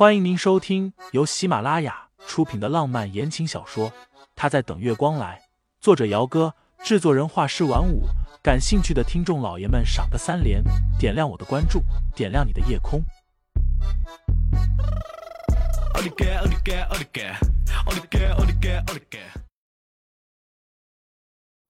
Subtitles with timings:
[0.00, 3.90] 欢迎您收听由喜马拉雅出品的浪漫言情小说
[4.34, 5.38] 《他在等月光来》，
[5.78, 8.04] 作者：姚哥，制作人：画师晚舞。
[8.42, 10.64] 感兴趣的听众老爷们，赏个三连，
[10.98, 11.82] 点亮我的关注，
[12.16, 13.02] 点亮你的夜空。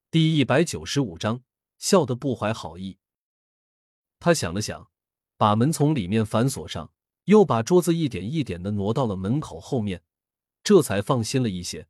[0.09, 1.41] 第一百九十五章，
[1.79, 3.01] 笑得不怀好意。
[4.21, 4.87] 他想了想，
[5.37, 6.93] 把门从里面反锁上。
[7.31, 10.03] 又把桌子一点一点的挪到了门口后面，
[10.65, 11.87] 这才放心了一些。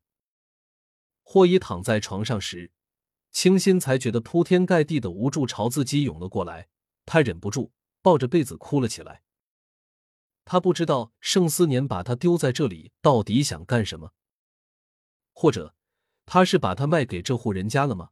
[1.22, 2.72] 霍伊躺在床上时，
[3.30, 6.68] 清新才觉得铺天盖地的无助朝自己涌了过来，
[7.06, 9.22] 他忍不住抱着被子哭了起来。
[10.44, 14.12] 他不知道盛思年把他丢在这里到底想干什么，
[15.32, 15.74] 或者
[16.26, 18.10] 他是把他卖给这户人家了吗？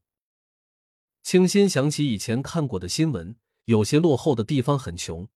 [1.23, 3.37] 清新想起以前看过的新闻，
[3.67, 5.29] 有些落后的地方很穷。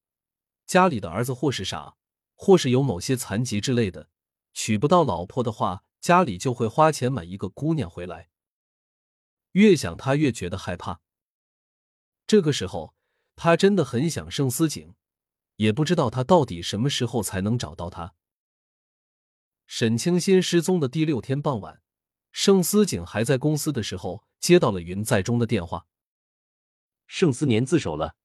[0.73, 1.97] 家里的儿子或是傻，
[2.35, 4.09] 或是有某些残疾之类的，
[4.55, 8.31] 娶不到老婆的话，家里就会花钱买一个姑娘回来。
[9.51, 11.03] 越想他越觉得害怕。
[12.27, 12.95] 这个时候，
[13.37, 14.95] 他真的很想盛思景，
[15.57, 18.15] 也不知道他到底什么时候才能找到他。
[19.67, 21.83] 沈清新失踪的第六天傍晚，
[22.31, 25.87] 盛思景还在公司的时候，接到了云在中的电话。
[27.07, 28.17] 盛思年自首了。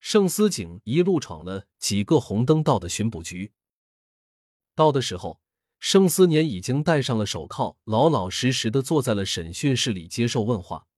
[0.00, 3.52] 盛思景一路闯了几个红灯道的巡捕局，
[4.74, 5.40] 到的时候，
[5.78, 10.88] 盛思年已经戴上了手铐，老老实实的坐在了审讯室里接受问话。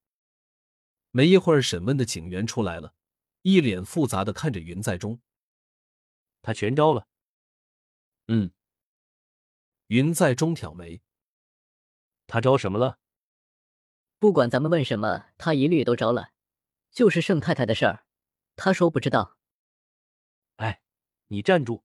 [1.10, 2.94] 没一会儿，审问的警员出来了，
[3.42, 5.20] 一脸复杂的看着云在中。
[6.40, 7.06] 他全招了。
[8.28, 8.50] 嗯。
[9.88, 11.02] 云在中挑眉。
[12.26, 12.98] 他招什么了？
[14.18, 16.30] 不管咱们问什么，他一律都招了，
[16.90, 18.06] 就是盛太太的事儿。
[18.56, 19.38] 他说不知道。
[20.56, 20.82] 哎，
[21.28, 21.84] 你站住，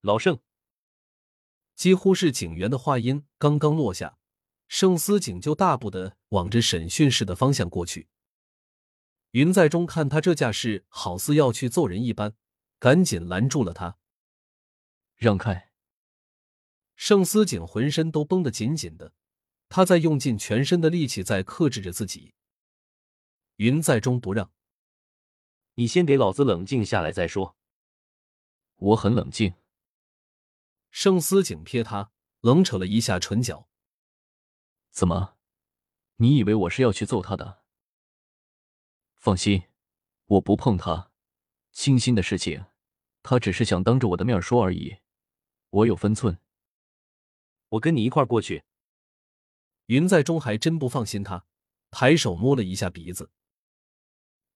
[0.00, 0.40] 老盛！
[1.74, 4.18] 几乎是警员的话音刚刚落下，
[4.66, 8.08] 盛思景就大步的往着审讯室的方向过去。
[9.32, 12.34] 云在中看他这架势，好似要去揍人一般，
[12.78, 13.98] 赶紧拦住了他，
[15.16, 15.70] 让开！
[16.94, 19.12] 盛思景浑身都绷得紧紧的，
[19.68, 22.32] 他在用尽全身的力气在克制着自己。
[23.56, 24.50] 云在中不让。
[25.76, 27.56] 你先给老子冷静下来再说。
[28.76, 29.54] 我很冷静。
[30.90, 32.10] 盛思景瞥他，
[32.40, 33.68] 冷扯了一下唇角。
[34.90, 35.36] 怎么？
[36.16, 37.62] 你以为我是要去揍他的？
[39.16, 39.64] 放心，
[40.24, 41.10] 我不碰他。
[41.72, 42.64] 清新的事情，
[43.22, 44.96] 他只是想当着我的面说而已。
[45.68, 46.38] 我有分寸。
[47.68, 48.64] 我跟你一块过去。
[49.86, 51.44] 云在中还真不放心他，
[51.90, 53.30] 抬手摸了一下鼻子。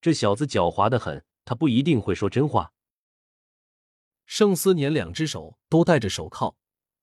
[0.01, 2.73] 这小子狡猾的很，他不一定会说真话。
[4.25, 6.57] 盛思年两只手都戴着手铐，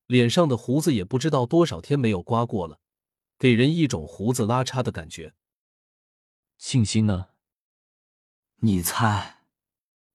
[0.07, 2.81] 脸上的胡子也不知道多少天没有刮过了，
[3.39, 5.35] 给人一种胡子拉碴的感觉。
[6.57, 7.29] 庆心呢？
[8.57, 9.45] 你猜？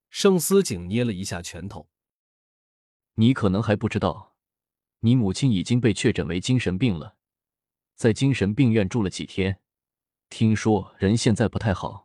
[0.10, 1.88] 盛思景捏了一下拳头。
[3.16, 4.36] 你可能还不知道，
[5.00, 7.16] 你母亲已经被确诊为精神病了，
[7.96, 9.62] 在精神病院住了几天，
[10.30, 12.03] 听说人现在不太好。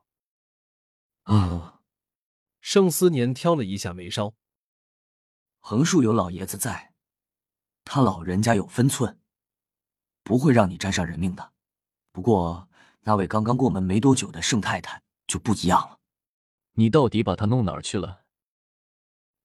[1.28, 1.82] 啊！
[2.60, 4.34] 盛思年挑了一下眉梢。
[5.60, 6.94] 横竖有老爷子在，
[7.84, 9.20] 他老人家有分寸，
[10.22, 11.52] 不会让你沾上人命的。
[12.12, 12.68] 不过
[13.00, 16.00] 那位刚刚过门没多久的盛太太就不一样了。
[16.72, 18.24] 你到底把她弄哪儿去了？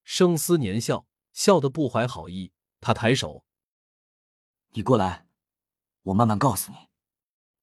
[0.04, 3.44] 盛思年笑笑得不怀好意，他抬手
[4.72, 5.26] ：“你过来，
[6.02, 6.78] 我慢慢告诉你。”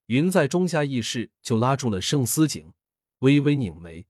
[0.07, 2.73] 云在中下意识就拉住了盛思景，
[3.19, 4.07] 微微拧眉。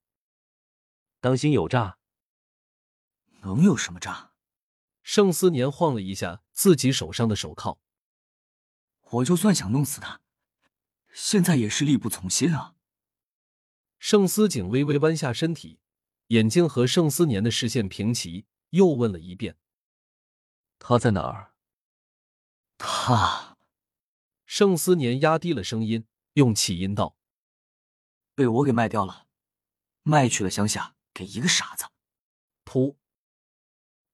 [1.21, 1.99] 当心有诈！
[3.43, 4.31] 能有什么诈？
[5.03, 7.79] 盛思年晃了一下自己手上的手铐。
[9.11, 10.19] 我就算想弄死他，
[11.13, 12.73] 现在也是力不从心啊。
[13.99, 15.79] 盛思景微微弯下身体，
[16.27, 19.57] 眼睛和盛思年的视线平齐，又问了一遍
[20.79, 21.53] ：“他在哪儿？”
[22.79, 23.57] 他。
[24.47, 27.15] 盛思年压低了声音，用气音道
[28.33, 29.27] ：“被我给卖掉了，
[30.01, 30.95] 卖去了乡下。”
[31.25, 31.85] 一个傻子！
[32.65, 32.95] 噗！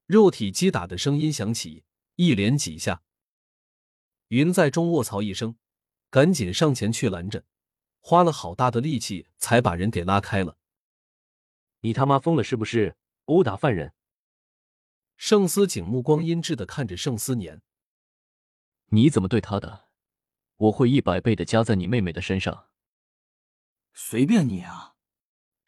[0.06, 1.84] 肉体击打的声音响起，
[2.16, 3.02] 一连几下。
[4.28, 5.56] 云在中卧槽一声，
[6.10, 7.44] 赶紧上前去拦着，
[8.00, 10.58] 花了好大的力气才把人给拉开了。
[11.80, 12.96] 你他妈疯了是不是？
[13.26, 13.94] 殴打犯人！
[15.16, 17.62] 盛思景目光阴滞的看着盛思年，
[18.86, 19.88] 你怎么对他的？
[20.56, 22.68] 我会一百倍的加在你妹妹的身上。
[23.94, 24.96] 随便你啊！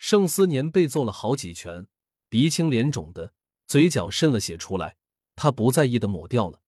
[0.01, 1.87] 盛思年被揍了好几拳，
[2.31, 3.35] 鼻青脸肿的，
[3.67, 4.97] 嘴角渗了血出来，
[5.37, 6.63] 他不在意的抹掉了。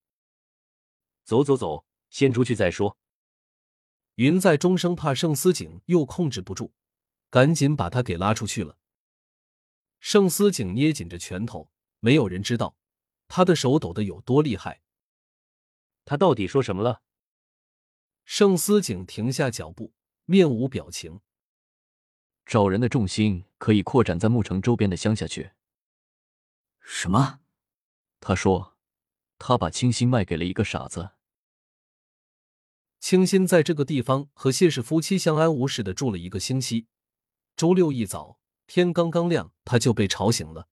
[1.25, 2.99] 走走走，先出去再说。
[4.17, 6.75] 云在中生怕盛思景又控制不住，
[7.31, 8.77] 赶紧把他给拉出去了。
[9.99, 11.71] 盛思景捏紧着拳头，
[12.01, 12.77] 没有人知道
[13.29, 14.83] 他的手抖得有多厉害。
[16.05, 17.01] 他到底说什么了？
[18.27, 19.95] 盛思景停下脚步，
[20.27, 21.23] 面无表情。
[22.45, 25.53] 找人的重心可以扩展在牧城周边的乡下去。
[26.81, 27.41] 什么？
[28.21, 28.77] 他说，
[29.39, 31.11] 他把清心卖给了一个傻子。
[33.01, 36.87] 清新在这个地方和谢氏夫妻相安无事的住了一个星期。
[37.57, 40.69] 周六一早，天刚刚亮，他就被吵醒了。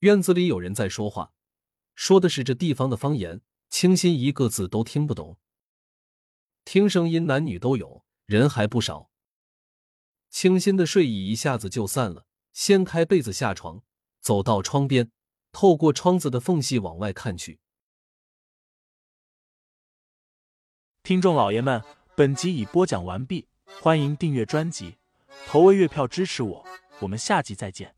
[0.00, 1.34] 院子里有人在说话，
[1.94, 5.38] 说的是这地方的方言，清新一个字都听不懂。
[6.64, 9.11] 听声音，男女都有，人还不少。
[10.32, 12.24] 清新的睡意一下子就散了，
[12.54, 13.82] 掀开被子下床，
[14.18, 15.12] 走到窗边，
[15.52, 17.60] 透过窗子的缝隙往外看去。
[21.02, 21.82] 听众老爷们，
[22.16, 23.46] 本集已播讲完毕，
[23.82, 24.96] 欢迎订阅专辑，
[25.46, 26.64] 投喂月票支持我，
[27.00, 27.94] 我们下集再见。